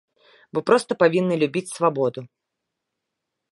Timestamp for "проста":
0.69-0.91